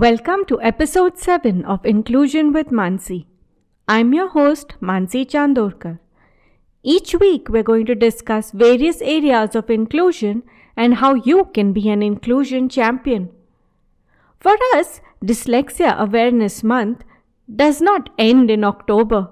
[0.00, 3.24] Welcome to episode 7 of Inclusion with Mansi.
[3.88, 6.00] I'm your host, Mansi Chandorkar.
[6.82, 10.42] Each week, we're going to discuss various areas of inclusion
[10.76, 13.30] and how you can be an inclusion champion.
[14.38, 17.02] For us, Dyslexia Awareness Month
[17.64, 19.30] does not end in October.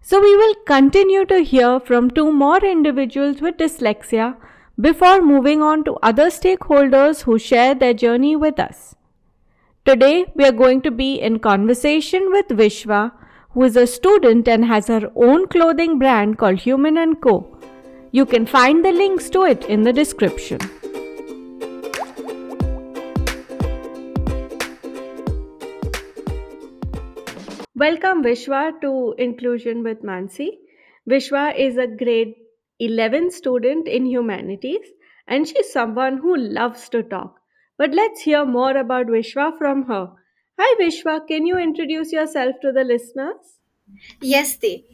[0.00, 4.38] So, we will continue to hear from two more individuals with dyslexia
[4.80, 8.96] before moving on to other stakeholders who share their journey with us.
[9.86, 13.12] Today, we are going to be in conversation with Vishwa,
[13.50, 17.56] who is a student and has her own clothing brand called Human & Co.
[18.10, 20.58] You can find the links to it in the description.
[27.76, 30.48] Welcome Vishwa to Inclusion with Mansi.
[31.08, 32.34] Vishwa is a grade
[32.80, 34.94] 11 student in humanities
[35.28, 37.38] and she's someone who loves to talk.
[37.78, 40.12] But let's hear more about Vishwa from her.
[40.58, 43.58] Hi Vishwa, can you introduce yourself to the listeners?
[44.20, 44.84] Yes, they.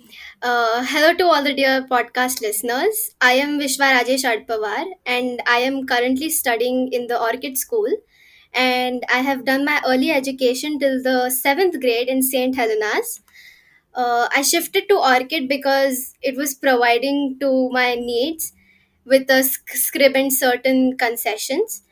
[0.42, 3.14] Uh, hello to all the dear podcast listeners.
[3.20, 7.88] I am Vishwa Rajesh Adapawar and I am currently studying in the Orchid School.
[8.55, 12.55] And I have done my early education till the seventh grade in St.
[12.55, 13.20] Helena's.
[13.94, 18.53] Uh, I shifted to Orchid because it was providing to my needs
[19.05, 21.83] with a sc- scrib and certain concessions.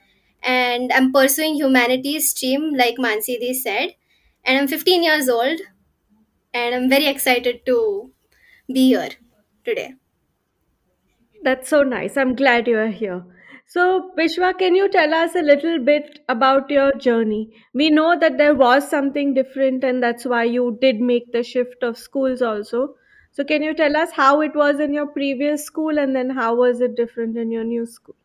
[0.42, 3.94] And I'm pursuing humanities stream, like Mansi said.
[4.44, 5.60] And I'm 15 years old
[6.55, 8.10] and I'm very excited to
[8.72, 9.11] be here
[9.64, 9.94] today.
[11.42, 12.16] That's so nice.
[12.16, 13.24] I'm glad you are here.
[13.66, 17.50] So, Vishwa, can you tell us a little bit about your journey?
[17.72, 21.83] We know that there was something different, and that's why you did make the shift
[21.83, 22.96] of schools also.
[23.30, 26.56] So, can you tell us how it was in your previous school and then how
[26.56, 28.16] was it different in your new school?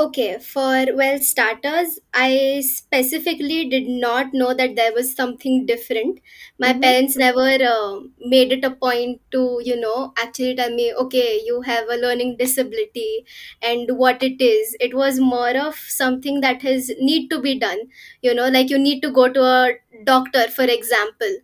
[0.00, 6.20] Okay, for well, starters, I specifically did not know that there was something different.
[6.56, 6.80] My Mm-hmm.
[6.80, 11.62] parents never uh, made it a point to, you know, actually tell me, okay, you
[11.62, 13.26] have a learning disability
[13.60, 14.76] and what it is.
[14.78, 17.80] It was more of something that has need to be done.
[18.22, 19.72] You know, like you need to go to a
[20.04, 21.38] doctor, for example,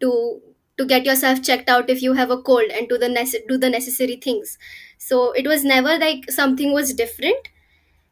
[0.00, 0.40] to
[0.78, 3.56] to get yourself checked out if you have a cold and to the nece- do
[3.56, 4.58] the necessary things.
[4.98, 7.48] So it was never like something was different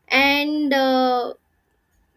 [0.08, 1.34] and uh,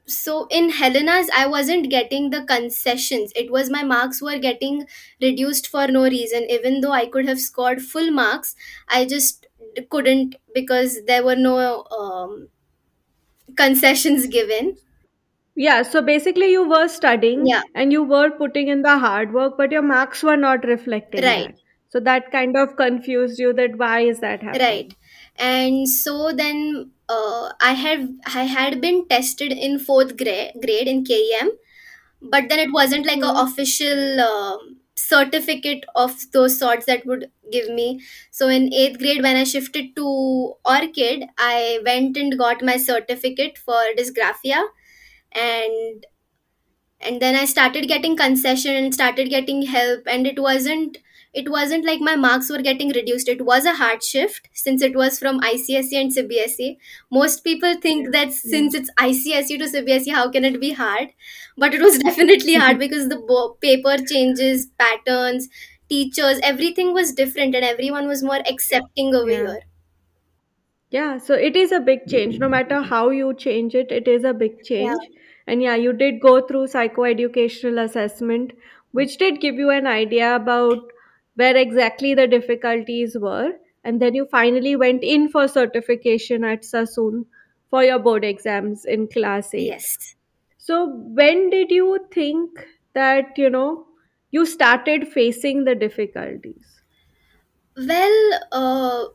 [0.08, 4.86] so in helena's i wasn't getting the concessions it was my marks were getting
[5.22, 8.56] reduced for no reason even though i could have scored full marks
[8.90, 9.48] i just
[9.90, 12.50] couldn't because there were no um,
[13.58, 14.78] concessions given
[15.56, 19.58] Yeah, so basically, you were studying yeah and you were putting in the hard work,
[19.58, 21.56] but your marks were not reflecting right that.
[21.90, 24.52] So that kind of confused you that why is that happening?
[24.60, 24.96] right happening?
[25.38, 31.04] And so then uh, i had i had been tested in fourth grade grade in
[31.06, 31.52] kem
[32.22, 33.46] but then it wasn't like a Hmm.
[33.46, 38.02] official um certificate of those sorts that would give me.
[38.32, 40.06] So in eighth grade when i shifted to
[40.66, 44.64] orchid i went and got my certificate for dysgraphia.
[45.34, 46.06] And
[47.00, 50.02] and then i started getting concession and started getting help.
[50.08, 50.98] And it wasn't
[51.34, 54.96] it wasn't like my marks were getting reduced it was a hard shift since it
[54.96, 56.78] was from icse and cbse
[57.12, 61.10] most people think that since it's icse to cbse how can it be hard
[61.58, 65.50] but it was definitely hard because the bo- paper changes patterns
[65.90, 69.38] teachers everything was different and everyone was more accepting over Yeah.
[69.48, 69.62] here
[70.90, 72.40] Yeah, so it is a big change.
[72.40, 75.10] No matter how you change it, it is a big yeah change.
[75.46, 78.52] And yeah, you did go through psychoeducational assessment,
[78.92, 80.92] which did give you an idea about
[81.38, 83.54] where exactly the difficulties were.
[83.86, 87.26] And then you finally went in for certification at Sassoon
[87.70, 89.88] for your board exams in class 8.
[89.88, 90.16] yes
[90.58, 93.88] So when did you think that, you know,
[94.32, 96.82] you started facing the difficulties?
[97.76, 99.06] well uh,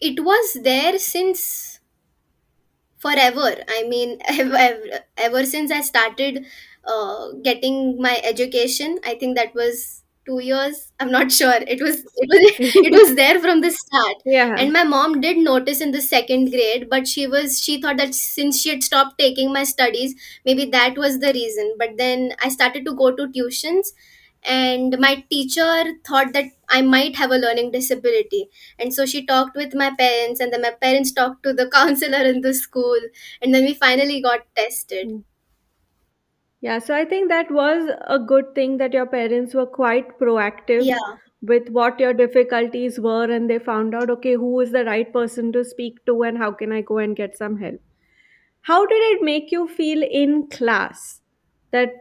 [0.00, 1.80] it was there since
[2.98, 6.44] forever i mean ever, ever, ever since i started
[6.84, 11.54] uh, getting my education i think that was two years i'm not sure.
[11.74, 14.16] It was it was it was there from the start.
[14.24, 14.54] Yeah.
[14.56, 18.14] and my mom did notice in the second grade but she was she thought that
[18.14, 20.14] since she had stopped taking my studies
[20.44, 21.74] maybe that was the reason.
[21.78, 23.88] But then i started to go to tuitions
[24.44, 28.48] and my teacher thought that i might have a learning disability.
[28.78, 32.24] And so she talked with my parents and then my parents talked to the counselor
[32.32, 32.98] in the school
[33.40, 35.18] and then we finally got tested hmm.
[36.62, 40.86] Yeah, so I think that was a good thing that your parents were quite proactive
[40.86, 45.12] yeah with what your difficulties were and they found out, okay, who is the right
[45.12, 47.80] person to speak to and how can I go and get some help.
[48.62, 51.20] How did it make you feel in class?
[51.72, 51.92] that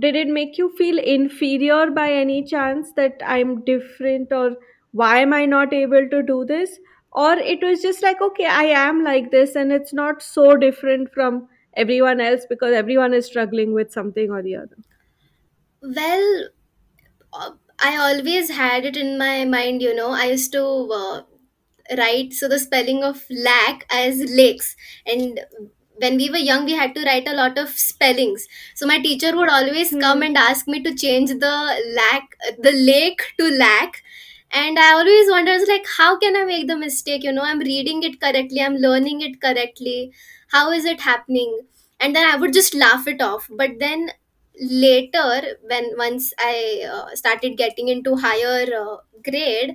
[0.00, 4.56] did it make you feel inferior by any chance that i'm different or
[4.92, 6.78] why am i not able to do this
[7.12, 11.12] or it was just like okay i am like this and it's not so different
[11.14, 14.76] from everyone else because everyone is struggling with something or the other.
[15.82, 16.48] Well
[17.32, 17.50] uh,
[17.80, 20.64] i always had it in my mind you know i used to
[21.00, 21.22] uh,
[21.98, 24.76] write so the spelling of lack as lakes.
[25.06, 25.40] And
[25.96, 28.46] when we were young we had to write a lot of spellings.
[28.74, 31.56] So my teacher would always come hmm and ask me to change the
[31.96, 34.02] lack the lake to lack
[34.52, 37.24] and i always wondered like how can i make the mistake?
[37.24, 40.12] You know i'm reading it correctly i'm learning it correctly
[40.56, 41.58] how is it happening?
[42.00, 43.48] And then i would just laugh it off.
[43.64, 44.10] But then
[44.82, 46.54] later when once i
[46.90, 49.72] uh, started getting into higher uh, grade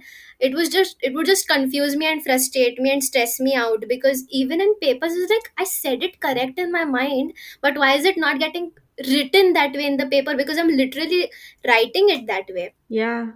[0.48, 3.86] it was just it would just confuse me and frustrate me and stress me out.
[3.88, 7.34] Because even in papers it's like i said it correct in my mind
[7.68, 8.72] but why is it not getting
[9.12, 10.36] written that way in the paper?
[10.36, 11.32] Because i'm literally
[11.68, 12.74] writing it that way.
[12.90, 13.32] Yeah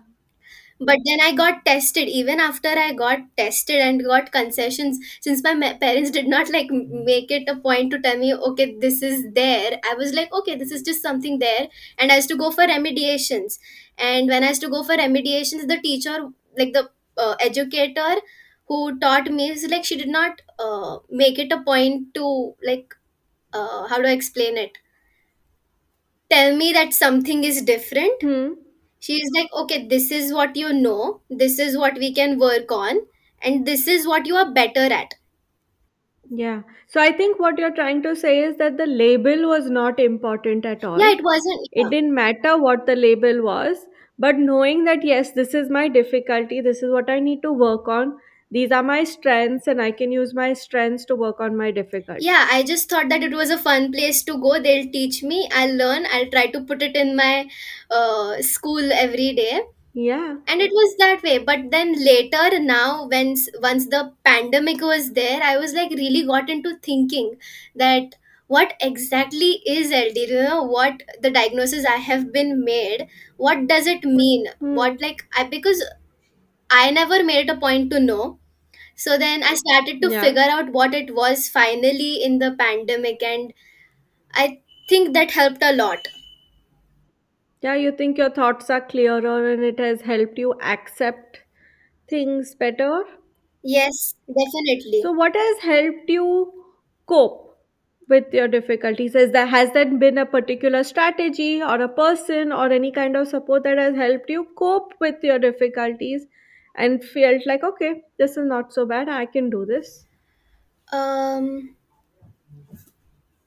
[0.79, 2.07] but then i got tested.
[2.07, 7.31] Even after i got tested and got concessions since my parents did not like make
[7.31, 10.71] it a point to tell me okay this is there i was like okay this
[10.71, 11.67] is just something there.
[11.97, 13.59] And i used to go for remediations.
[13.97, 16.17] And when i used to go for remediations the teacher
[16.57, 18.15] like the uh, educator
[18.67, 22.93] who taught me is like she did not uh, make it a point to like
[23.53, 24.77] uh, how do i explain it?
[26.29, 28.53] Tell me that something is different hmm
[29.05, 31.21] she's like okay this is what you know.
[31.29, 33.01] This is what we can work on.
[33.41, 35.13] And this is what you are better at.
[36.29, 36.61] Yeah.
[36.87, 40.65] So i think what you're trying to say is that the label was not important
[40.65, 40.99] at all.
[40.99, 41.67] yeah all it wasn't.
[41.71, 43.85] It yeah, didn't matter what the label was,
[44.19, 47.87] but knowing that yes, this is my difficulty, this is what I need to work
[47.87, 48.17] on,
[48.55, 52.25] these are my strengths, and I can use my strengths to work on my difficulties.
[52.25, 54.59] Yeah i just thought that it was a fun place to go.
[54.67, 55.39] They'll teach me.
[55.61, 56.05] I'll learn.
[56.11, 57.47] I'll try to put it in my
[57.91, 59.61] uh, school every day.
[59.93, 60.31] Yeah.
[60.53, 61.37] and it was that way.
[61.49, 66.23] But then later now when s- once the pandemic was there i was like really
[66.31, 67.29] got into thinking
[67.83, 68.17] that
[68.55, 73.07] what exactly is ld you know what the diagnosis i have been made?
[73.37, 74.47] What does it mean?
[74.59, 74.75] Hmm.
[74.81, 75.81] what like i because
[76.69, 78.39] i never made it a point to know
[78.95, 80.21] so then i started to Yeah.
[80.23, 83.53] figure out what it was finally in the pandemic and
[84.33, 86.07] i think that helped a lot
[87.61, 91.41] Yeah, you think your thoughts are clearer and it has helped you accept
[92.09, 93.05] things better.
[93.63, 96.51] yes definitely So, what has helped you
[97.07, 97.55] cope
[98.09, 99.15] with your difficulties?
[99.15, 103.27] Is that has that been a particular strategy or a person or any kind of
[103.27, 106.25] support that has helped you cope with your difficulties
[106.77, 110.05] and felt like, okay, this is not so bad, I can do this?
[110.91, 111.75] um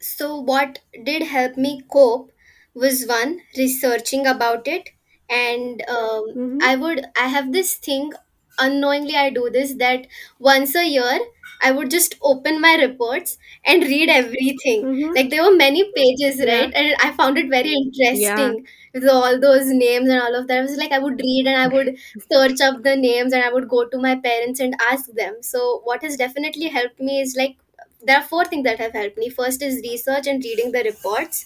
[0.00, 2.32] So, what did help me cope
[2.74, 4.90] was one, researching about it.
[5.30, 6.60] And um, Mm-hmm.
[6.60, 8.12] I would, I have this thing,
[8.58, 10.06] unknowingly, I do this that
[10.40, 11.20] once a year,
[11.60, 14.84] I would just open my reports and read everything.
[14.84, 15.14] Mm-hmm.
[15.14, 16.60] Like there were many pages, Yeah.
[16.60, 16.72] right?
[16.74, 17.74] And I found it very
[18.12, 18.38] Yeah.
[18.40, 20.58] interesting with all those names and all of that.
[20.58, 21.96] I was like, I would read and I would
[22.32, 25.36] search up the names and I would go to my parents and ask them.
[25.42, 27.56] So, what has definitely helped me is like
[28.02, 29.28] there are four things that have helped me.
[29.28, 31.44] First is research and reading the reports.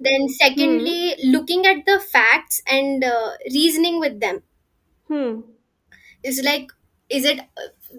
[0.00, 0.32] Then, Hmm.
[0.40, 4.42] secondly, looking at the facts and uh, reasoning with them.
[5.08, 5.40] Hmm.
[6.22, 6.70] Is like,
[7.10, 7.40] is it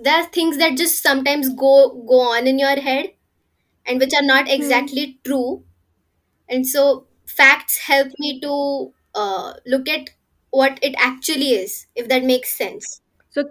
[0.03, 3.13] there are things that just sometimes go go on in your head
[3.85, 4.53] and which are not Hmm.
[4.59, 5.63] exactly true,
[6.49, 10.11] and so facts help me to uh, look at
[10.51, 13.01] what it actually is, if that makes sense.
[13.29, 13.43] So,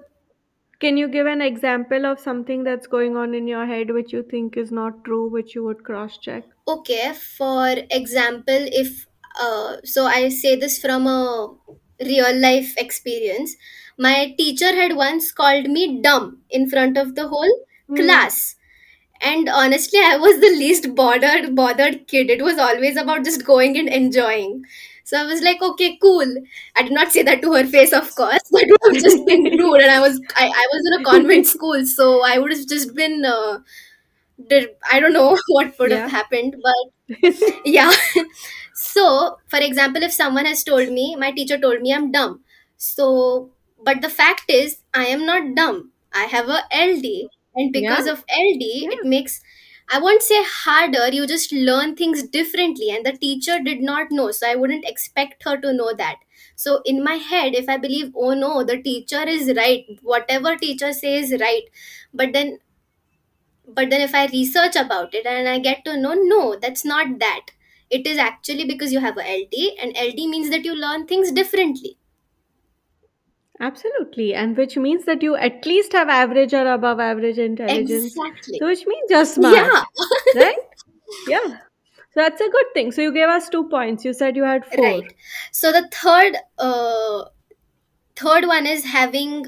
[0.80, 4.22] can you give an example of something that's going on in your head which you
[4.22, 6.44] think is not true, which you would cross check?
[6.66, 9.06] Okay, for example, if
[9.38, 11.54] uh, so, I say this from a
[12.00, 13.56] real life experience.
[13.98, 17.54] My teacher had once called me dumb in front of the whole
[17.88, 17.96] Hmm.
[17.96, 18.56] class,
[19.20, 22.30] and honestly, I was the least bothered bothered kid.
[22.30, 24.64] It was always about just going and enjoying.
[25.04, 26.34] So I was like, okay, cool.
[26.76, 28.40] I did not say that to her face, of course.
[28.52, 31.46] That would have just been rude, and I was I, I was in a convent
[31.46, 33.24] school, so I would have just been.
[33.24, 33.58] Uh,
[34.48, 37.92] did I don't know what would have happened, but yeah.
[38.74, 42.40] So for example if someone has told me my teacher told me i'm dumb.
[42.76, 43.50] So
[43.82, 45.90] but the fact is i am not dumb.
[46.12, 47.04] I have a ld
[47.56, 47.80] and yeah.
[47.80, 48.90] because of ld Yeah.
[48.98, 49.40] it makes
[49.90, 54.30] i won't say harder you just learn things differently and the teacher did not know
[54.30, 56.16] so i wouldn't expect her to know that.
[56.56, 60.92] So in my head if i believe oh no the teacher is right whatever teacher
[60.92, 61.64] says is right
[62.12, 62.58] but then
[63.66, 67.18] but then if i research about it and i get to know no that's not
[67.18, 67.46] that
[67.90, 71.32] it is actually because you have a ld and ld means that you learn things
[71.32, 71.96] differently
[73.60, 74.34] Absolutely.
[74.34, 78.06] And which means that you at least have average or above average intelligence.
[78.16, 79.56] exactly So which means you're smart.
[79.56, 79.82] yeah
[80.34, 80.56] Right?
[81.28, 81.58] Yeah.
[82.12, 82.92] So that's a good thing.
[82.92, 84.04] So you gave us two points.
[84.04, 84.84] You said you had four.
[84.84, 85.14] right
[85.52, 87.24] so the third uh
[88.16, 89.46] third one is having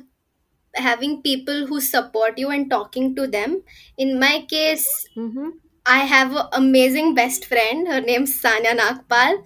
[0.76, 3.62] having people who support you and talking to them
[3.96, 5.48] in my case Mm-hmm.
[5.88, 7.86] I have an amazing best friend.
[7.88, 9.36] Her name's Sanya Nagpal,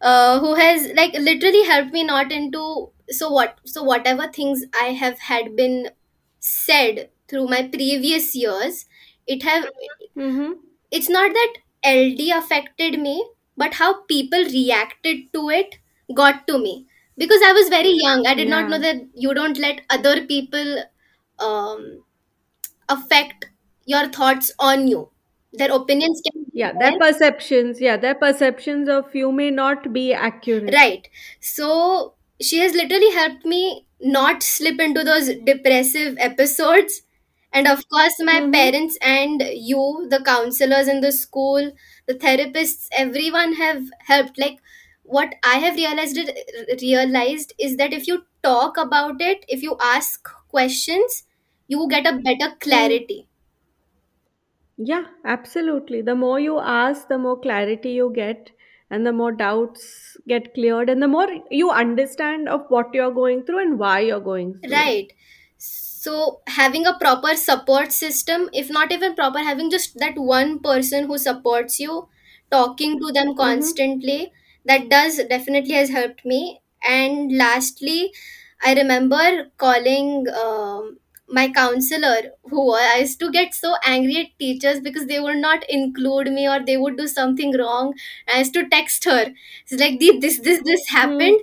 [0.00, 4.88] uh, who has like literally helped me not into so what so whatever things I
[5.02, 5.90] have had been
[6.40, 8.86] said through my previous years.
[9.26, 9.66] It have
[10.16, 10.52] Mm-hmm.
[10.90, 11.54] it's not that
[11.84, 13.24] LD affected me,
[13.56, 15.78] but how people reacted to it
[16.14, 18.26] got to me because I was very young.
[18.26, 18.92] I did not know Yeah.
[18.92, 20.84] that you don't let other people
[21.38, 22.04] um,
[22.88, 23.46] affect
[23.86, 25.10] your thoughts on you.
[25.52, 26.72] Their opinions can be Yeah.
[26.78, 26.98] Their there.
[26.98, 27.80] perceptions.
[27.80, 27.96] Yeah.
[27.96, 30.72] Their perceptions of you may not be accurate.
[30.72, 31.08] Right.
[31.40, 37.02] So she has literally helped me not slip into those depressive episodes.
[37.52, 38.50] And of course, my Mm-hmm.
[38.50, 41.72] parents and you, the counselors in the school,
[42.06, 44.38] the therapists, everyone have helped.
[44.38, 44.58] Like
[45.02, 49.76] what I have realized it, realized is that if you talk about it, if you
[49.80, 51.24] ask questions,
[51.68, 53.28] you get a better clarity.
[54.76, 56.02] Yeah, absolutely.
[56.02, 58.50] The more you ask, the more clarity you get,
[58.90, 63.44] and the more doubts get cleared, and the more you understand of what you're going
[63.46, 65.00] through and why you're going through it.
[65.00, 65.12] Right.
[65.58, 71.06] So having a proper support system, if not even proper, having just that one person
[71.06, 72.08] who supports you,
[72.50, 73.36] talking to them Mm-hmm.
[73.36, 74.32] constantly,
[74.64, 76.60] that does definitely has helped me.
[76.88, 78.12] And lastly,
[78.64, 84.80] I remember calling um, my counselor, who I used to get so angry at teachers
[84.80, 87.94] because they would not include me or they would do something wrong.
[88.32, 89.32] I used to text her.
[89.66, 91.40] It's like, "Dee, this, this, this happened.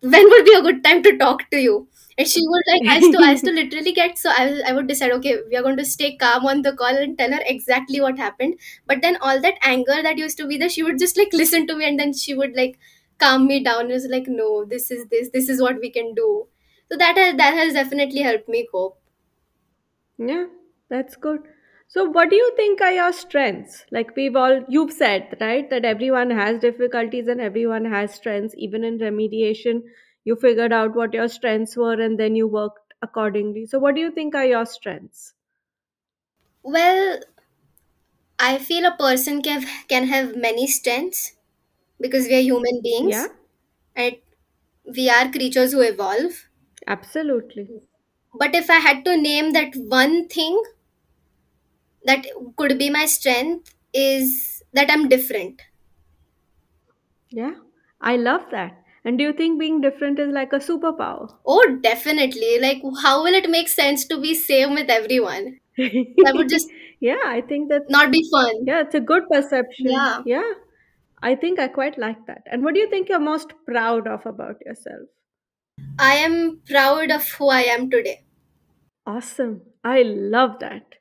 [0.00, 1.88] When would be a good time to talk to you?
[2.18, 4.72] And she would like I used to I used to literally get so I I
[4.72, 7.40] would decide okay we are going to stay calm on the call and tell her
[7.46, 8.56] exactly what happened.
[8.86, 11.66] But then all that anger that used to be there, she would just like listen
[11.68, 12.78] to me and then she would like
[13.18, 13.90] calm me down.
[13.90, 16.46] It was like no, this is this this is what we can do.
[16.90, 18.98] So that has that has definitely helped me cope.
[20.18, 20.46] Yeah,
[20.88, 21.40] that's good.
[21.88, 23.84] So, what do you think are your strengths?
[23.90, 28.54] Like we've all, you've said, right, that everyone has difficulties and everyone has strengths.
[28.56, 29.82] Even in remediation,
[30.24, 33.66] you figured out what your strengths were and then you worked accordingly.
[33.66, 35.34] So, what do you think are your strengths?
[36.64, 37.20] Well,
[38.38, 41.32] I feel a person can can have many strengths
[42.00, 43.30] because we are human Yeah, beings
[43.96, 44.18] and
[44.96, 46.48] we are creatures who evolve.
[46.86, 47.72] absolutely.
[48.34, 50.62] But if I had to name that one thing
[52.04, 52.26] that
[52.56, 55.62] could be my strength is that I'm different.
[57.30, 57.56] Yeah,
[58.00, 58.81] I love that.
[59.04, 61.34] And do you think being different is like a superpower?
[61.46, 62.58] Oh, definitely.
[62.60, 65.58] Like, how will it make sense to be same with everyone?
[65.76, 66.68] That would just
[67.00, 68.64] yeah, I think that's, not be fun.
[68.66, 69.86] yeah, it's a good perception.
[69.90, 70.22] Yeah.
[70.24, 70.52] Yeah,
[71.22, 72.42] I think I quite like that.
[72.50, 75.08] And what do you think you're most proud of about yourself?
[75.98, 78.24] I am proud of who I am today.
[79.06, 79.62] Awesome.
[79.84, 80.96] I love that.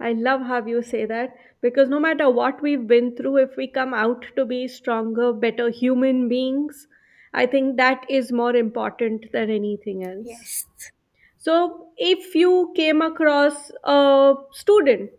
[0.00, 3.66] I love how you say that because no matter what we've been through, if we
[3.68, 6.86] come out to be stronger, better human beings,
[7.36, 10.26] I think that is more important than anything else.
[10.26, 10.66] Yes.
[11.38, 15.10] So, if you came across a student,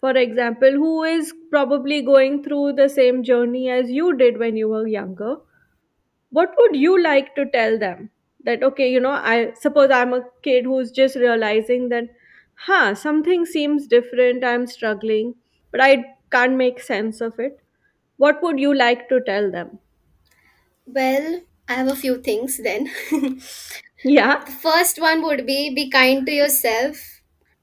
[0.00, 4.68] for example, who is probably going through the same journey as you did when you
[4.68, 5.36] were younger,
[6.30, 8.10] what would you like to tell them
[8.44, 12.04] that okay you know i suppose i'm a kid who's just realizing that
[12.66, 15.34] huh something seems different i'm struggling
[15.72, 17.60] but i can't make sense of it
[18.18, 19.78] what would you like to tell them
[20.86, 22.90] Well, I have a few things then.
[23.10, 23.40] the
[24.04, 26.98] yeah first one would be be kind to yourself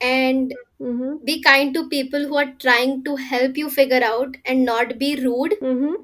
[0.02, 1.24] and mm-hmm.
[1.26, 5.16] be kind to people who are trying to help you figure out and not be
[5.16, 5.56] rude.
[5.62, 5.96] Mm-hmm.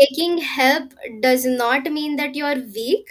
[0.00, 3.08] Taking help does not mean that you are weak.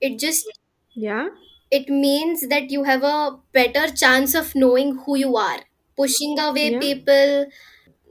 [0.00, 0.46] It just
[0.94, 1.28] yeah
[1.70, 5.60] it means that you have a better chance of knowing who you are.
[5.96, 7.46] Pushing away yeah people,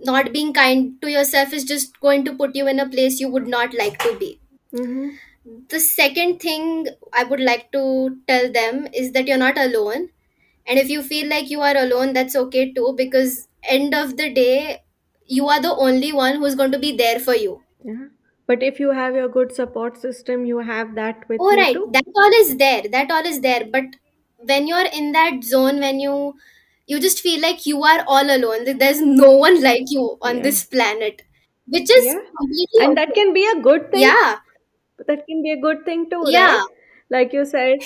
[0.04, 3.30] not being kind to yourself is just going to put you in a place you
[3.30, 4.40] would not like to be.
[4.74, 5.10] mm-hmm.
[5.70, 10.10] The second thing I would like to tell them is that you're not alone.
[10.68, 14.34] And if you feel like you are alone, that's okay too, because end of the
[14.34, 14.84] day,
[15.26, 17.62] you are the only one who's going to be there for you.
[17.84, 18.08] yeah
[18.46, 21.80] but if you have your good support system you have that with Oh, you right.
[21.80, 22.84] too That all is there.
[22.92, 23.66] That all is there.
[23.72, 23.86] But
[24.38, 26.36] when you're in that zone, when you
[26.88, 30.42] you just feel like you are all alone, that there's no one like you on
[30.42, 31.22] yeah this planet.
[31.76, 32.20] which is Yeah.
[32.40, 33.16] completely And that okay.
[33.16, 34.16] can be a good thing.
[34.16, 34.40] Yeah,
[35.08, 36.68] That can be a good thing too, yeah, right?
[37.10, 37.80] Like you said.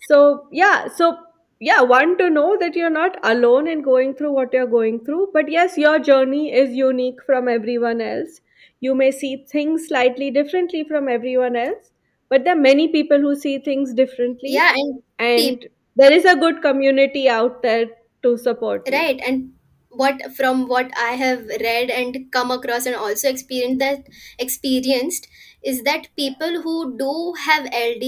[0.00, 0.88] So, yeah.
[0.88, 1.16] So,
[1.60, 5.28] yeah, one to know that you're not alone in going through what you're going through.
[5.32, 8.40] But yes, your journey is unique from everyone else.
[8.80, 11.90] You may see things slightly differently from everyone else,
[12.28, 14.50] but there are many people who see things differently.
[14.52, 14.74] yeah,
[15.18, 15.40] and.
[15.40, 17.86] And there is a good community out there
[18.22, 18.92] to support you.
[18.96, 19.52] right and
[19.90, 24.06] what from what i have read and come across and also experienced that
[24.38, 25.28] experienced
[25.62, 28.04] is that people who do have ld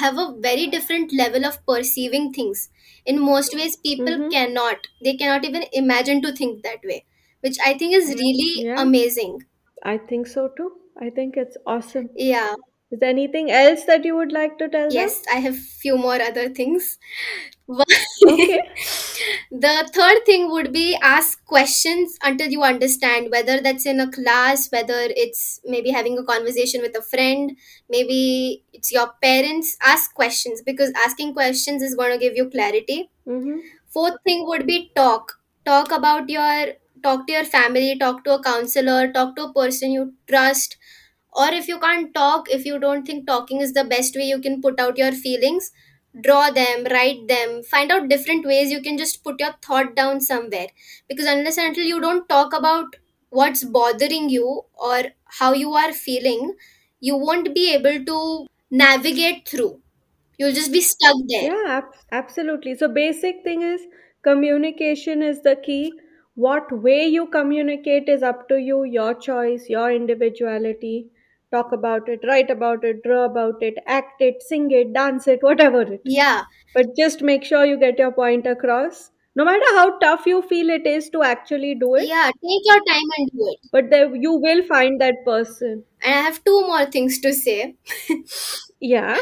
[0.00, 2.68] have a very different level of perceiving things
[3.04, 4.36] in most ways people Mm-hmm.
[4.36, 7.04] cannot they cannot even imagine to think that way
[7.40, 9.38] which i think is really Yeah, amazing
[9.82, 10.80] I think so too.
[10.96, 12.10] I think it's awesome.
[12.14, 12.54] yeah
[12.92, 14.94] Is there anything else that you would like to tell them?
[14.94, 16.98] yes i have few more other things
[18.24, 18.60] Okay.
[19.50, 24.68] the third thing would be ask questions until you understand whether that's in a class
[24.70, 27.52] whether it's maybe having a conversation with a friend
[27.88, 33.08] maybe it's your parents ask questions because asking questions is going to give you clarity
[33.28, 33.58] Mm-hmm.
[33.92, 35.32] fourth thing would be talk
[35.64, 36.72] talk about your
[37.04, 40.76] talk to your family talk to a counselor talk to a person you trust
[41.32, 44.40] or if you can't talk if you don't think talking is the best way you
[44.40, 45.70] can put out your feelings
[46.24, 50.20] draw them write them find out different ways you can just put your thought down
[50.20, 50.66] somewhere
[51.08, 52.96] because unless and until you don't talk about
[53.30, 55.02] what's bothering you or
[55.40, 56.54] how you are feeling
[57.00, 59.80] you won't be able to navigate through
[60.38, 62.74] you'll just be stuck there Yeah, ab- absolutely.
[62.74, 63.86] So basic thing is
[64.22, 66.00] communication is the key.
[66.34, 71.10] What way you communicate is up to you, your choice, your individuality.
[71.52, 75.42] Talk about it, write about it, draw about it, act it, sing it, dance it,
[75.42, 76.00] whatever it.
[76.04, 76.42] yeah
[76.74, 79.10] But just make sure you get your point across.
[79.34, 82.80] No matter how tough you feel it is to actually do it, yeah take your
[82.88, 85.84] time and do it but there you will find that person.
[86.02, 87.74] and i have two more things to say
[88.80, 89.16] Yeah.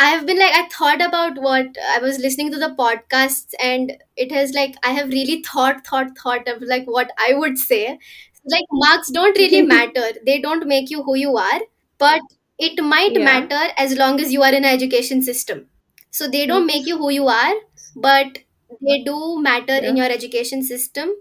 [0.00, 4.32] I've been like I thought about what I was listening to the podcasts and it
[4.32, 7.98] has like I have really thought thought thought of like what I would say.
[8.44, 10.12] Like marks don't really matter.
[10.26, 11.60] They don't make you who you are,
[11.98, 12.20] but
[12.58, 13.24] it might yeah.
[13.24, 15.68] matter as long as you are in an education system.
[16.10, 17.54] So they don't make you who you are,
[17.96, 18.38] but
[18.80, 21.12] they do matter in your education system.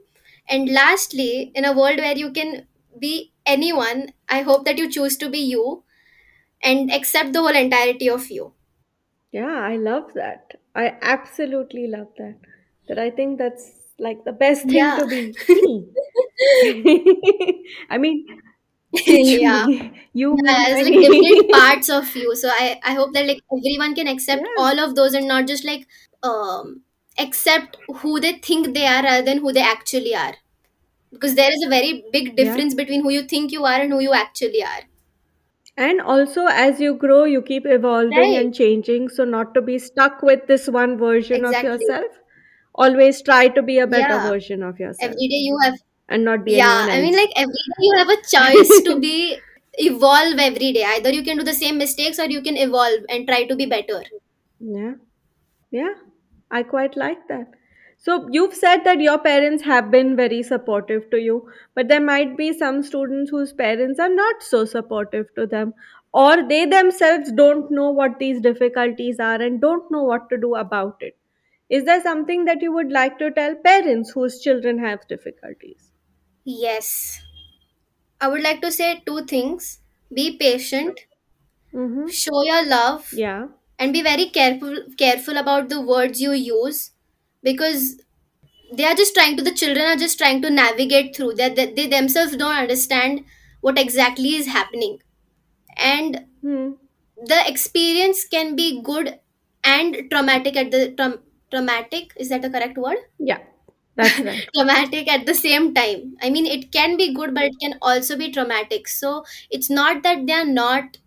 [0.49, 2.67] And lastly, in a world where you can
[2.99, 5.84] be anyone, I hope that you choose to be you
[6.63, 8.53] and accept the whole entirety of you.
[9.31, 10.60] Yeah, I love that.
[10.75, 12.38] I absolutely love that.
[12.88, 14.97] That I think that's like the best thing Yeah.
[14.97, 15.37] to be.
[17.89, 18.25] I mean,
[19.07, 19.67] yeah.
[20.13, 22.35] You Yeah, it's like different parts of you.
[22.35, 25.47] So I, I hope that like everyone can accept Yeah, all of those and not
[25.47, 25.87] just like
[26.23, 26.83] um
[27.19, 30.35] accept who they think they are rather than who they actually are.
[31.11, 32.61] Because there is a very big yeah.
[32.61, 34.83] difference between who you think you are and who you actually are.
[35.75, 38.37] And also, as you grow, you keep evolving Right.
[38.37, 39.09] and changing.
[39.09, 42.20] So, not to be stuck with this one version of yourself,
[42.75, 44.21] always try to be a better Yeah.
[44.29, 45.75] version of yourself Every day you have
[46.10, 48.99] and not be yeah, anyone I mean like every day you have a choice to
[48.99, 49.39] be
[49.77, 50.84] evolve every day.
[50.84, 53.65] Either you can do the same mistakes or you can evolve and try to be
[53.65, 54.03] better.
[54.60, 54.93] Yeah.
[55.71, 55.93] Yeah,
[56.51, 57.47] I quite like that.
[57.97, 62.38] So you've said that your parents have been very supportive to you, but there might
[62.38, 65.73] be some students whose parents are not so supportive to them,
[66.13, 70.55] or they themselves don't know what these difficulties are and don't know what to do
[70.55, 71.17] about it.
[71.71, 75.91] Is there something that you would like to tell parents whose children have difficulties?
[76.45, 77.19] Yes.
[78.19, 79.79] I would like to say two things.
[80.13, 80.99] Be patient,
[81.73, 82.07] Mm-hmm.
[82.07, 83.47] show your love, Yeah.
[83.79, 86.91] and be very careful careful about the words you use
[87.43, 88.01] because
[88.73, 91.73] they are just trying to the children are just trying to navigate through that they,
[91.73, 93.23] they themselves don't understand
[93.62, 94.99] what exactly is happening
[95.77, 96.71] and Hmm.
[97.34, 99.19] the experience can be good
[99.63, 101.19] and traumatic at the traum,
[101.51, 103.39] traumatic is that a correct word Yeah.
[103.95, 104.45] That's right.
[104.55, 108.17] traumatic at the same time i mean it can be good but it can also
[108.17, 110.97] be traumatic so it's not that they are not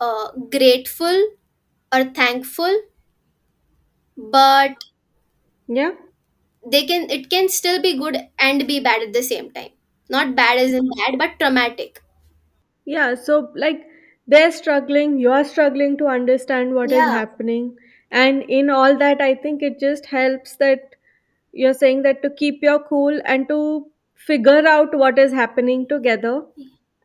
[0.00, 1.28] uh, grateful
[1.94, 2.74] or thankful
[4.16, 4.76] but
[5.68, 5.92] Yeah.
[6.72, 9.70] they can it can still be good and be bad at the same time
[10.10, 12.02] not bad as in bad but traumatic
[12.86, 13.86] Yeah, so like
[14.26, 17.76] they're struggling, you're struggling to understand what is yeah happening.
[18.14, 20.94] And in all that, I think it just helps that
[21.52, 26.42] you're saying that to keep your cool and to figure out what is happening together.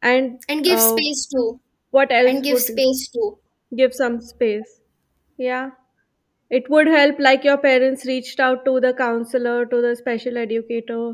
[0.02, 1.60] And and give uh, space too
[1.92, 3.38] what else and give would space too
[3.76, 4.80] give some space?
[5.38, 5.72] Yeah.
[6.50, 11.14] It would help, like your parents reached out to the counselor, to the special educator,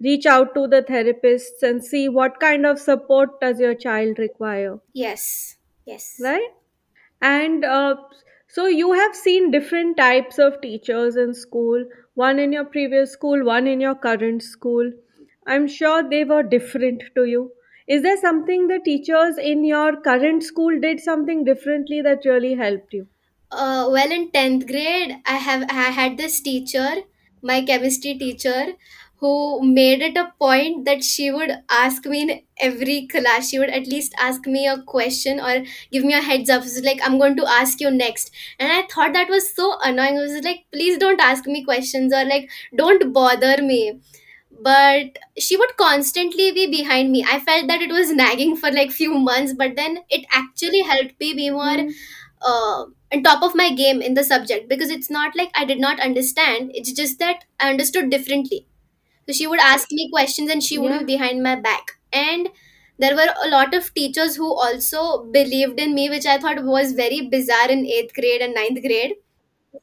[0.00, 4.78] reach out to the therapists and see what kind of support does your child require
[4.92, 5.56] yes
[5.86, 6.50] yes right
[7.22, 7.96] and uh,
[8.56, 11.82] so you have seen different types of teachers in school
[12.14, 14.90] one in your previous school one in your current school.
[15.46, 17.52] I'm sure they were different to you.
[17.86, 22.94] Is there something the teachers in your current school did something differently that really helped
[22.94, 23.06] you?
[23.50, 26.88] Uh, well, in 10th grade, I have I had this teacher,
[27.42, 28.72] my chemistry teacher,
[29.18, 33.48] who made it a point that she would ask me in every class.
[33.48, 36.62] She would at least ask me a question or give me a heads up.
[36.62, 38.30] It's like, I'm going to ask you next.
[38.58, 40.18] And I thought that was so annoying.
[40.18, 44.00] I was like, please don't ask me questions or like, don't bother me.
[44.62, 47.24] But she would constantly be behind me.
[47.30, 51.18] I felt that it was nagging for like few months, but then it actually helped
[51.20, 51.88] me be more Hmm.
[52.42, 55.78] uh, on top of my game in the subject because it's not like I did
[55.80, 56.70] not understand.
[56.74, 58.66] It's just that I understood differently.
[59.28, 61.92] So she would ask me questions and she would be behind my back.
[62.12, 62.48] And
[62.98, 66.92] there were a lot of teachers who also believed in me, which I thought was
[66.92, 69.14] very bizarre in eighth grade and ninth grade.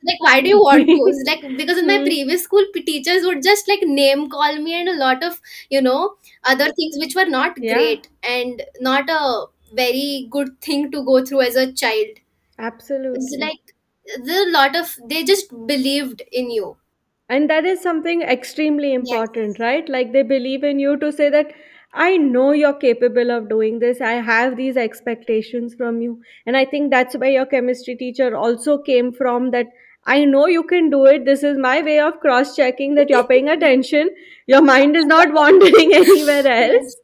[0.06, 1.00] Like, why do you want to?
[1.08, 2.06] It's like because in my Hmm.
[2.06, 5.82] previous school, p- teachers would just like name call me and a lot of you
[5.82, 11.04] know other things which were not yeah great and not a very good thing to
[11.06, 12.20] go through as a child
[12.58, 13.04] Absolutely.
[13.14, 13.76] it's absolutely like
[14.26, 16.78] the lot of they just believed in you
[17.34, 19.88] And that is something extremely yes important, right?
[19.90, 21.54] Like they believe in you to say that
[21.92, 24.02] I know you're capable of doing this.
[24.02, 26.20] I have these expectations from you.
[26.46, 29.68] And I think that's where your chemistry teacher also came from that
[30.06, 31.26] I know you can do it.
[31.26, 34.10] This is my way of cross checking that you're paying attention.
[34.46, 36.96] Your mind is not wandering anywhere yes else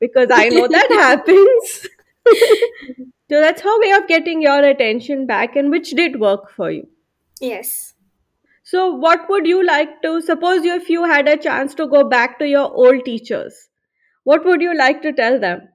[0.00, 1.86] because I know that happens.
[3.30, 6.88] so that's her way of getting your attention back and which did work for you.
[7.40, 7.94] yes
[8.70, 12.38] So, what would you like to suppose if you had a chance to go back
[12.38, 13.68] to your old teachers?
[14.22, 15.68] What would you like to tell them?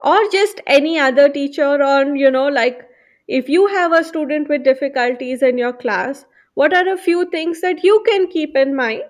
[0.00, 2.88] Or just any other teacher on, you know, like
[3.26, 7.60] if you have a student with difficulties in your class, what are a few things
[7.60, 9.02] that you can keep in mind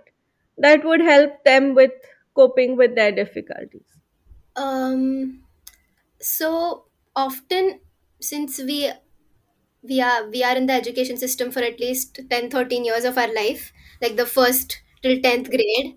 [0.56, 1.92] that would help them with
[2.34, 3.86] coping with their difficulties?
[4.56, 5.42] um
[6.20, 7.80] so often
[8.20, 8.90] since we
[9.88, 13.18] we are we are in the education system for at least 10, 13 years of
[13.18, 13.72] our life
[14.02, 15.96] like the first till 10th grade.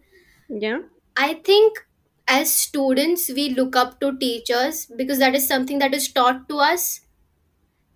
[0.50, 0.82] Yeah,
[1.26, 1.78] i think
[2.28, 6.58] as students we look up to teachers because that is something that is taught to
[6.58, 7.02] us.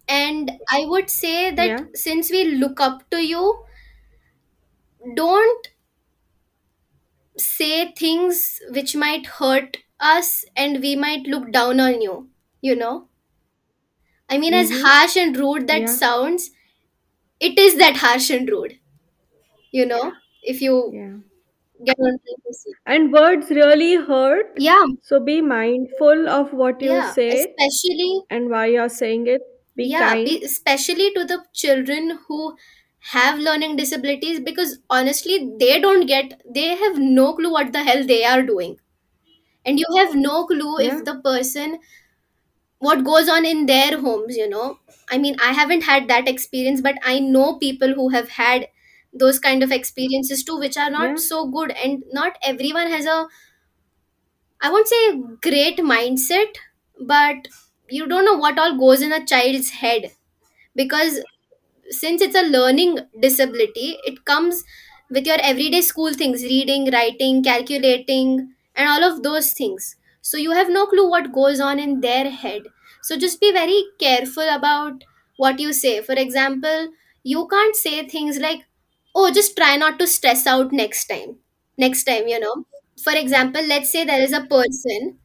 [0.08, 3.66] And i would say that yeah, since we look up to you
[5.16, 5.68] don't
[7.38, 12.30] say things which might hurt us and we might look down on you
[12.62, 13.08] you know
[14.30, 16.52] i mean as mm-hmm, harsh and rude that yeah, sounds
[17.40, 18.80] it is that harsh and rude
[19.72, 21.18] you know if you yeah.
[21.86, 24.58] get to say And words really hurt.
[24.58, 29.42] yeah So be mindful of what you yeah say especially and why you're saying it.
[29.76, 30.24] Be yeah kind.
[30.24, 32.56] be, especially to the children who
[33.12, 38.06] have learning disabilities because honestly they don't get they have no clue what the hell
[38.06, 38.78] they are doing
[39.66, 41.80] and you have no clue Yeah, if the person
[42.80, 44.80] what goes on in their homes you know.
[45.12, 48.68] I mean i haven't had that experience but i know people who have had
[49.14, 51.72] those kind of experiences too which are not yeah, so good.
[51.72, 53.28] And not everyone has a
[54.62, 55.02] i won't say
[55.48, 56.58] great mindset
[57.12, 57.48] but
[57.90, 60.12] you don't know what all goes in a child's head.
[60.76, 61.20] Because
[61.90, 64.64] since it's a learning disability it comes
[65.10, 70.52] with your everyday school things reading writing calculating and all of those things so you
[70.52, 72.64] have no clue what goes on in their head.
[73.04, 75.04] So just be very careful about
[75.38, 76.02] what you say.
[76.02, 76.90] For example
[77.24, 78.62] you can't say things like
[79.16, 81.38] oh just try not to stress out next time.
[81.78, 82.66] Next time you know.
[83.04, 85.20] For example let's say there is a person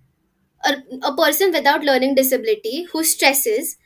[0.65, 3.77] a, a person without learning disability who stresses.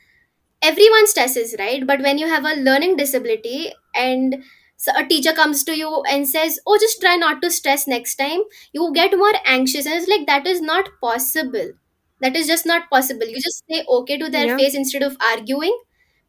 [0.61, 1.85] Everyone stresses right?
[1.85, 4.43] But when you have a learning disability and
[4.77, 8.15] so a teacher comes to you and says oh just try not to stress next
[8.15, 8.41] time
[8.73, 11.69] you get more anxious and it's like that is not possible
[12.21, 14.57] that is just not possible you just say okay to their yeah.
[14.57, 15.77] face instead of arguing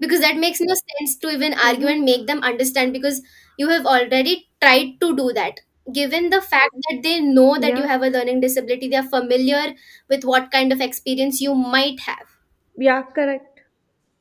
[0.01, 1.95] because that makes no sense to even argue Mm-hmm.
[1.95, 3.23] and make them understand because
[3.59, 5.61] you have already tried to do that
[5.93, 9.09] given the fact that they know that you Yeah, have a learning disability they are
[9.17, 9.75] familiar
[10.09, 12.27] with what kind of experience you might have
[12.77, 13.61] yeah, correct.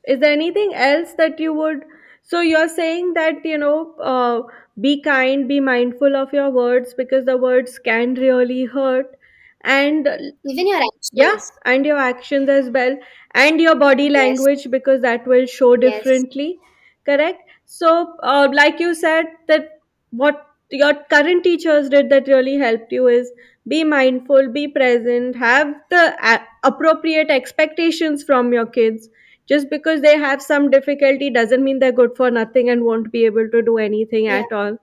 [0.07, 1.85] Is there anything else that you would?
[2.25, 4.43] So you're saying that, you know, uh,
[4.81, 9.17] be kind, be mindful of your words because the words can really hurt.
[9.63, 12.97] And uh, even your yeah, actions and your actions as well,
[13.33, 16.59] and your body yes language because that will show Yes, differently.
[17.05, 17.41] Correct?
[17.65, 19.79] So, uh, like you said, that
[20.11, 23.31] what your current teachers did that really helped you is
[23.67, 29.09] be mindful be present have the a- appropriate expectations from your kids
[29.47, 33.25] just because they have some difficulty doesn't mean they're good for nothing and won't be
[33.25, 34.39] able to do anything yeah.
[34.39, 34.77] at all.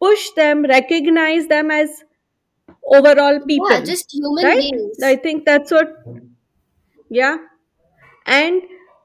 [0.00, 2.04] Push them recognize them as
[2.86, 4.74] overall yeah people just human right?
[5.02, 6.04] i think that's what
[7.14, 7.36] yeah.
[8.26, 8.62] And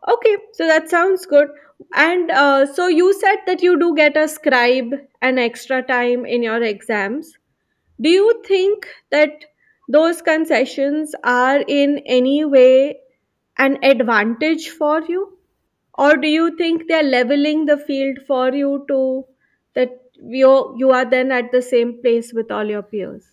[0.07, 1.49] okay so that sounds good.
[1.93, 6.43] And uh, so you said that you do get a scribe an extra time in
[6.43, 7.38] your exams.
[8.01, 9.45] Do you think that
[9.88, 12.99] those concessions are in any way
[13.59, 15.37] an advantage for you?
[15.95, 19.25] Or do you think they're leveling the field for you to
[19.75, 20.01] that
[20.39, 23.25] you you are then at the same place with all your peers?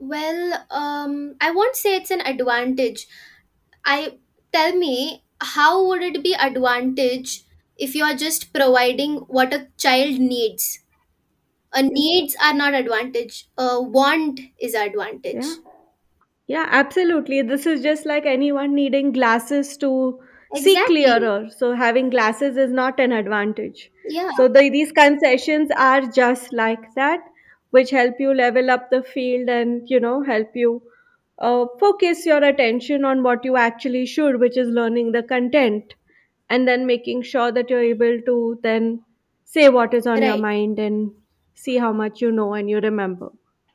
[0.00, 3.06] Well um i won't say it's an advantage.
[3.84, 4.18] I
[4.52, 7.44] tell me how would it be advantage
[7.78, 10.80] if you are just providing what a child needs?
[11.72, 14.84] A needs are not advantage a want is yeah.
[14.84, 15.46] advantage
[16.50, 17.42] Yeah, absolutely.
[17.42, 20.20] This is just like anyone needing glasses to
[20.54, 21.48] see exactly clearer.
[21.48, 23.90] So having glasses is not an advantage.
[24.04, 27.20] yeah So the, these concessions are just like that,
[27.70, 30.82] which help you level up the field and you know help you
[31.38, 35.94] uh, focus your attention on what you actually should, which is learning the content,
[36.48, 39.02] and then making sure that you're able to then
[39.44, 41.12] say what is on your right mind and
[41.54, 43.30] see how much you know and you remember.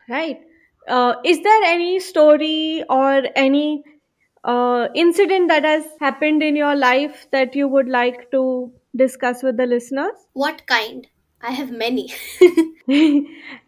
[0.10, 0.45] Right.
[0.88, 3.84] Uh, is there any story or any
[4.43, 9.58] uh, incident that has happened in your life that you would like to discuss with
[9.58, 10.13] the listeners?
[10.34, 11.08] what kind
[11.41, 12.08] i have many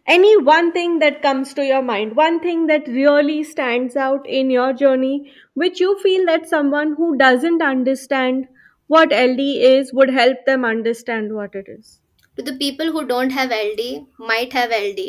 [0.06, 4.50] any one thing that comes to your mind, one thing that really stands out in
[4.50, 8.46] your journey, which you feel that someone who doesn't understand
[8.86, 12.00] what LD is would help them understand what it is.
[12.36, 15.00] to the people who don't have ld might have ld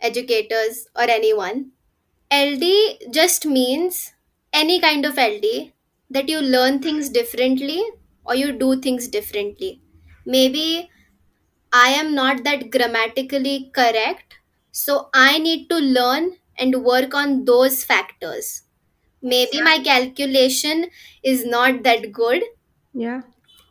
[0.00, 1.70] educators or anyone
[2.32, 2.64] ld
[3.18, 4.12] just means
[4.62, 5.72] any kind of ld
[6.10, 7.82] that you learn things differently
[8.24, 9.72] or you do things differently
[10.26, 10.88] maybe
[11.72, 14.34] i am not that grammatically correct
[14.82, 18.48] so i need to learn and work on those factors
[19.34, 20.86] maybe my calculation
[21.34, 22.44] is not that good
[22.94, 23.22] Yeah.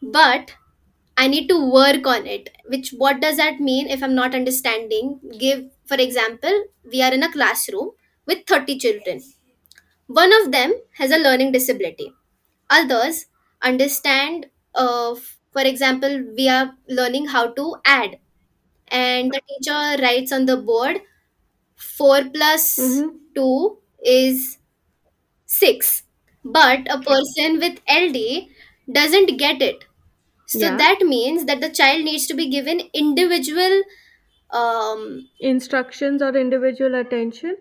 [0.01, 0.53] but
[1.17, 2.49] I need to work on it.
[2.73, 5.19] Which what does that mean if I'm not understanding?
[5.39, 7.91] Give for example, we are in a classroom
[8.27, 9.21] with 30 children.
[10.07, 12.13] One of them has a learning disability.
[12.69, 13.25] Others
[13.61, 15.15] understand uh,
[15.51, 18.19] for example, we are learning how to add
[18.89, 21.01] and the teacher writes on the board
[21.75, 23.09] 4 plus Mm-hmm.
[23.35, 24.57] 2 is
[25.45, 26.03] 6.
[26.43, 28.51] But a person with LD
[28.91, 29.85] doesn't get it
[30.47, 30.77] so Yeah.
[30.77, 33.83] that means that the child needs to be given individual
[34.51, 37.57] um, Instructions or individual attention.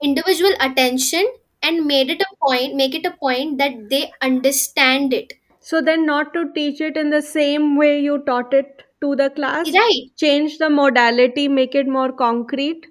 [0.00, 1.26] individual attention
[1.60, 5.32] and made it a point make it a point that they understand it.
[5.58, 9.30] So then, not to teach it in the same way you taught it to the
[9.30, 10.10] class, right.
[10.16, 12.86] Change the modality, make it more concrete.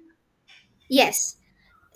[0.88, 1.36] yes.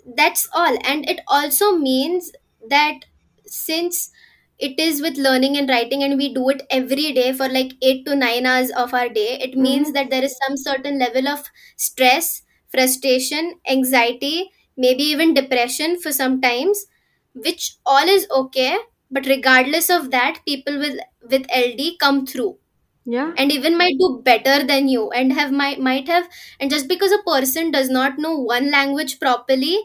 [0.05, 0.77] That's all.
[0.85, 2.31] And it also means
[2.69, 3.01] that
[3.45, 4.11] since
[4.59, 8.05] it is with learning and writing and we do it every day for like 8
[8.05, 9.93] to 9 hours of our day it means Mm-hmm.
[9.93, 11.45] that there is some certain level of
[11.77, 16.85] stress frustration anxiety maybe even depression for some times
[17.33, 18.77] which all is okay
[19.11, 20.99] but regardless of that people with
[21.31, 22.57] with ld come through
[23.05, 23.33] Yeah.
[23.37, 26.27] and even might do better than you and have might might have
[26.59, 29.79] and just because a person does not know one language properly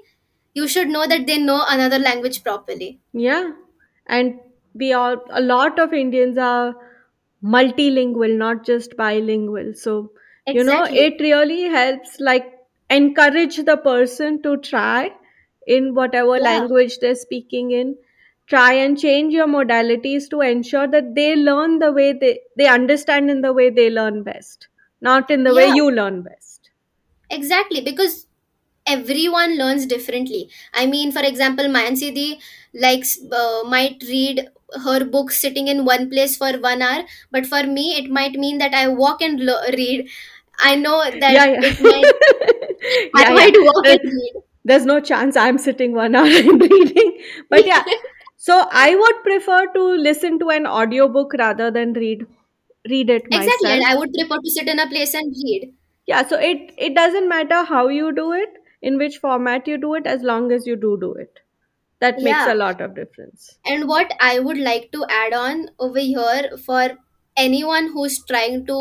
[0.55, 3.53] you should know that they know another language properly Yeah,
[4.07, 4.41] and
[4.75, 6.75] we are a lot of Indians are
[7.45, 9.73] multilingual, not just bilingual.
[9.75, 10.13] So,
[10.53, 12.53] you know, it really helps like
[12.91, 15.11] encourage the person to try
[15.67, 17.97] in whatever yeah language they're speaking in.
[18.47, 23.31] Try and change your modalities to ensure that they learn the way they, they understand
[23.31, 24.69] in the way they learn best,
[25.01, 26.71] not in the way you learn best.
[27.31, 28.27] exactly because
[28.87, 32.39] everyone learns differently i mean for example Mansi
[32.75, 34.49] likes uh, might read
[34.85, 38.59] her book sitting in one place for one hour but for me it might mean
[38.59, 40.09] that i walk and lo- read
[40.61, 41.61] i know that Yeah, yeah.
[41.63, 42.13] it might
[43.15, 43.35] i yeah, yeah.
[43.39, 47.21] might walk There- and read there's no chance I'm sitting one hour and reading.
[47.51, 47.85] But yeah,
[48.37, 52.27] so I would prefer to listen to an audiobook rather than read
[52.91, 53.91] read it exactly and myself.
[53.91, 55.75] i would prefer to sit in a place and read
[56.07, 58.49] Yeah, so it it doesn't matter how you do it,
[58.81, 61.41] in which format you do it, as long as you do do it.
[62.05, 63.51] That makes a lot of difference.
[63.73, 66.83] and what i would like to add on over here for
[67.45, 68.79] anyone who's trying to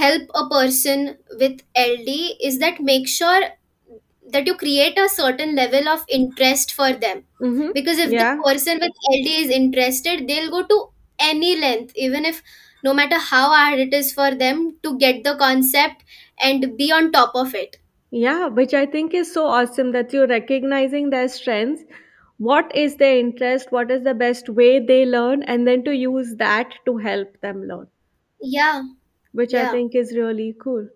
[0.00, 1.04] help a person
[1.44, 2.10] with ld
[2.50, 3.42] is that make sure
[4.32, 7.72] that you create a certain level of interest for them Mm-hmm.
[7.74, 10.78] because if the person with ld is interested they'll go to
[11.18, 12.42] any length even if
[12.84, 16.04] no matter how hard it is for them to get the concept
[16.42, 17.78] and be on top of it
[18.12, 21.84] Yeah, which I think is so awesome that you're recognizing their strengths.
[22.38, 23.72] What is their interest?
[23.72, 25.42] What is the best way they learn?
[25.42, 27.88] And then to use that to help them learn,
[28.40, 28.82] yeah
[29.32, 30.88] which I yeah think is really cool.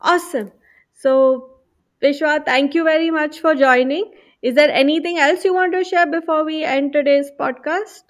[0.00, 0.52] Awesome.
[0.94, 1.58] So,
[2.02, 4.12] Vishwa, thank you very much for joining.
[4.42, 8.02] Is there anything else you want to share before we end today's podcast?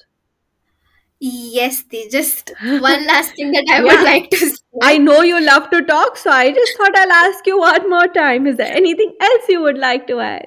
[1.20, 4.02] yes the just one last thing that i would Yeah.
[4.02, 4.50] like to
[4.82, 8.08] I know you love to talk, so I just thought I'll ask you one more
[8.08, 8.46] time.
[8.46, 10.46] Is there anything else you would like to add?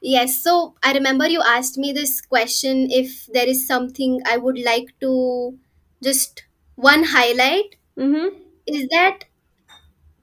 [0.00, 4.58] yes so i remember you asked me this question if there is something i would
[4.58, 5.56] like to
[6.02, 6.44] just
[6.76, 8.36] one highlight Mm-hmm.
[8.66, 9.26] is that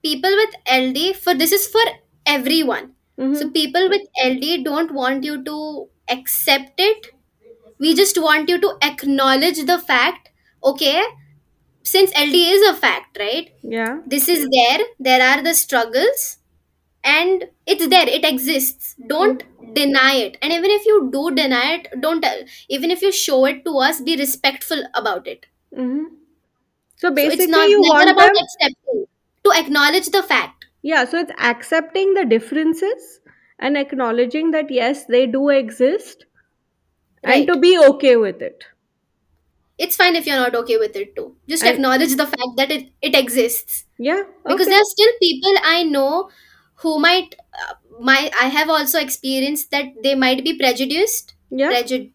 [0.03, 1.85] people with ld for this is for
[2.25, 3.35] everyone Mm-hmm.
[3.35, 7.07] so people with ld don't want you to accept it
[7.79, 10.29] we just want you to acknowledge the fact
[10.63, 11.01] okay
[11.83, 13.99] since ld is a fact right yeah.
[14.05, 16.37] this is there there are the struggles
[17.03, 21.87] and it's there it exists don't deny it and even if you do deny it
[22.01, 22.25] don't
[22.69, 26.15] even if you show it to us be respectful about it Mm-hmm.
[26.97, 28.43] So so basically, it's not you never want about them.
[28.43, 29.05] accepting
[29.43, 33.19] to acknowledge the fact Yeah, so it's accepting the differences
[33.59, 36.25] and acknowledging that yes, they do exist
[37.23, 38.65] and to be okay with it.
[39.77, 41.36] It's fine if you're not okay with it too.
[41.47, 43.86] Just acknowledge the fact that it, it exists.
[43.97, 46.29] Yeah, because there are still people i know
[46.75, 51.34] who might uh, my i have also experienced that they might be prejudiced.
[51.51, 52.12] Yeah, prejud-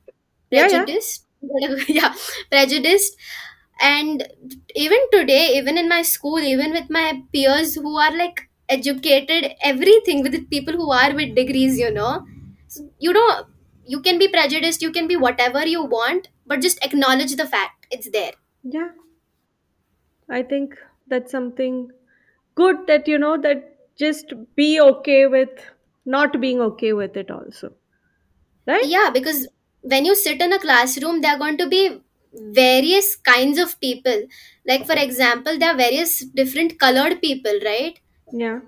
[0.51, 0.85] yeah, yeah.
[0.85, 1.23] prejudiced.
[1.88, 2.14] Yeah
[2.51, 3.16] prejudiced.
[3.81, 4.27] And
[4.75, 10.23] even today even in my school even with my peers who are like educated everything
[10.23, 12.25] with the people who are with degrees you know.
[12.69, 13.47] So you don't
[13.87, 17.87] you can be prejudiced you can be whatever you want but just acknowledge the fact
[17.91, 18.33] it's there
[18.63, 18.91] Yeah,
[20.29, 20.75] I think
[21.09, 21.91] that's something
[22.55, 25.51] good that you know that just be okay with
[26.05, 27.73] not being okay with it also.
[28.67, 28.87] Right?
[28.87, 29.49] yeah because
[29.83, 32.01] when you sit in a classroom there are going to be
[32.33, 34.23] various kinds of people
[34.67, 38.01] like for example there are various different colored people right
[38.33, 38.61] Yeah.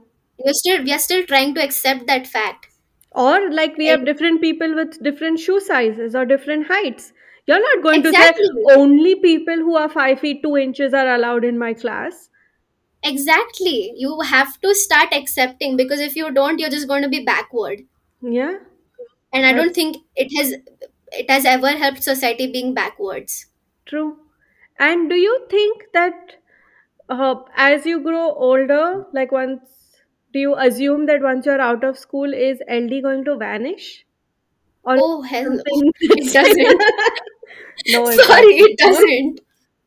[0.45, 2.69] we're still we are still trying to accept that fact
[3.13, 7.13] Or like we have different people with different shoe sizes or different heights.
[7.49, 8.33] You're not going to say
[8.77, 12.29] only people who are five feet two inches are allowed in my class.
[13.03, 13.93] exactly.
[13.97, 17.83] You have to start accepting because if you don't you're just going to be backward.
[18.23, 18.59] Yeah,
[19.33, 20.55] and i don't think it has
[21.13, 23.47] it has ever helped society being backwards.
[23.87, 24.19] True.
[24.79, 26.37] And do you think that
[27.09, 29.63] uh, as you grow older, like once,
[30.33, 34.05] do you assume that once you're out of school, is LD going to vanish?
[34.85, 35.63] Or oh hell no.
[36.01, 36.83] it doesn't
[37.87, 39.41] no, sorry it doesn't.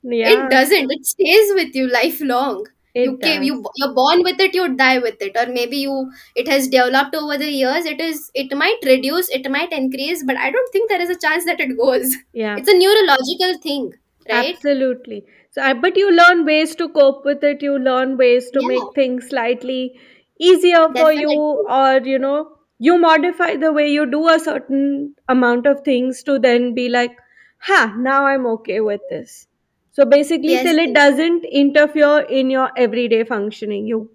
[0.03, 0.91] Yeah, it doesn't.
[0.91, 2.65] It stays with you lifelong.
[2.93, 5.37] You came, you you're born with it you die with it.
[5.37, 7.85] Or maybe you it has developed over the years.
[7.85, 11.17] It is it might reduce it might increase but i don't think there is a
[11.17, 12.15] chance that it goes.
[12.33, 12.57] Yeah.
[12.57, 13.93] it's a neurological thing
[14.29, 14.55] right?
[14.55, 15.25] Absolutely.
[15.51, 17.61] So, I, but you learn ways to cope with it.
[17.61, 18.67] You learn ways to yeah.
[18.67, 19.99] make things slightly
[20.39, 21.65] easier for you, definitely.
[21.69, 26.39] or you know, you modify the way you do a certain amount of things to
[26.39, 27.17] then be like,
[27.61, 29.47] ha, now I'm okay with this.
[29.91, 34.11] So, basically, yes till it doesn't interfere in your everyday functioning, you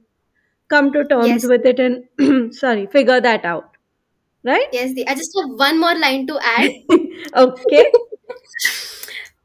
[0.69, 3.71] come to terms yes with it and, sorry, figure that out.
[4.45, 4.73] Right?
[4.73, 6.71] yes the, i just have one more line to add
[7.37, 7.93] okay.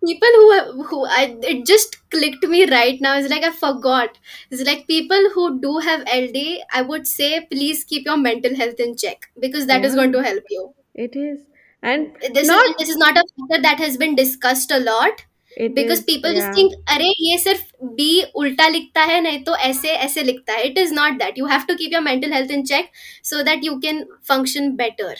[0.06, 4.18] people who who I, it just clicked me right now it's like i forgot
[4.50, 6.38] it's like people who do have ld
[6.74, 10.12] i would say please keep your mental health in check because that is Yeah, going
[10.14, 11.40] to help you it is
[11.83, 15.25] And this not, is this is not a factor that has been discussed a lot
[15.57, 16.53] it because is, people just yeah.
[16.53, 20.79] think अरे ये सिर्फ B उल्टा लिखता है नहीं तो ऐसे ऐसे लिखता है it
[20.83, 22.91] is not that you have to keep your mental health in check
[23.23, 25.15] so that you can function better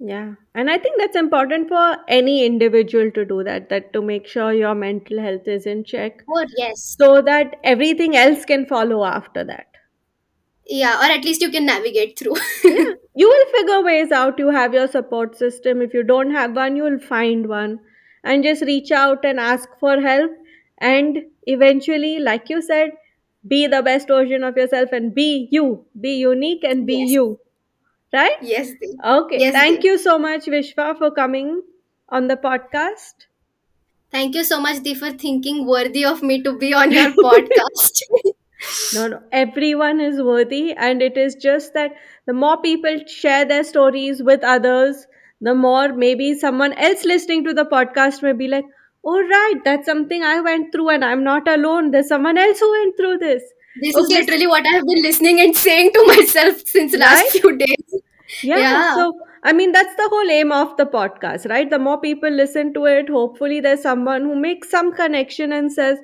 [0.00, 4.28] Yeah, and I think that's important for any individual to do that, that to make
[4.28, 9.04] sure your mental health is in check or yes so that everything else can follow
[9.04, 9.71] after that.
[10.67, 14.39] yeah or at least you can navigate through Yeah, you will figure ways out.
[14.39, 15.81] You have your support system.
[15.81, 17.79] If you don't have one, you will find one
[18.23, 20.31] and just reach out and ask for help.
[20.79, 22.91] And eventually, like you said,
[23.47, 27.39] be the best version of yourself and be you, be unique and be yes you,
[28.13, 28.37] right?
[28.41, 28.89] yes Dev.
[29.05, 29.85] Okay, yes thank Dev.
[29.85, 31.61] you so much, Vishwa, for coming
[32.09, 33.27] on the podcast.
[34.11, 38.01] Thank you so much, Dee, for thinking worthy of me to be on your podcast.
[38.93, 41.91] no, no, everyone is worthy, and it is just that
[42.25, 45.07] the more people share their stories with others,
[45.41, 48.65] the more maybe someone else listening to the podcast may be like,
[49.05, 51.91] oh, right, that's something I went through, and I'm not alone.
[51.91, 53.43] There's someone else who went through this.
[53.81, 57.57] This is literally what I have been listening and saying to myself since last few
[57.57, 58.01] days.
[58.41, 58.95] Yeah, yeah.
[58.95, 61.69] So, I mean, that's the whole aim of the podcast, right?
[61.69, 65.97] The more people listen to it, hopefully, there's someone who makes some connection and says,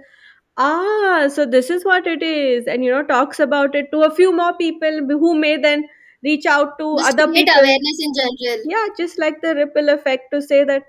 [0.66, 4.12] ah, so this is what it is, and you know, talks about it to a
[4.20, 5.88] few more people who may then
[6.24, 7.62] reach out to just other people.
[7.62, 8.66] awareness in general.
[8.76, 10.84] Yeah, just like the ripple effect to say that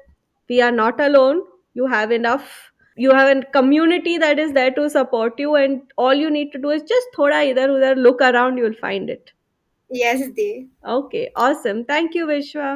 [0.49, 1.43] we are not alone.
[1.75, 6.13] You have enough you have a community that is there to support you and all
[6.13, 9.33] you need to do is just thoda idhar udhar look around you'll find it
[10.03, 10.69] yes Dee.
[10.99, 12.69] okay awesome thank you vishwa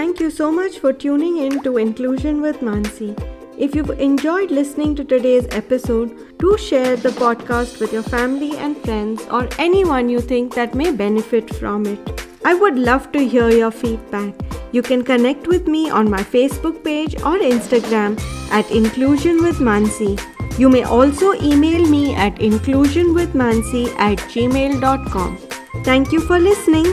[0.00, 3.14] thank you so much for tuning in to inclusion with mansi
[3.58, 8.76] if you've enjoyed listening to today's episode do share the podcast with your family and
[8.78, 13.50] friends or anyone you think that may benefit from it I would love to hear
[13.50, 14.34] your feedback.
[14.72, 20.20] You can connect with me on my Facebook page or Instagram at Inclusion with Mansi.
[20.58, 25.38] You may also email me at inclusionwithmansi at gmail.com.
[25.84, 26.86] Thank you for listening.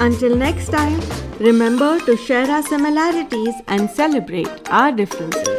[0.00, 1.00] Until next time,
[1.38, 5.53] remember to share our similarities and celebrate our differences.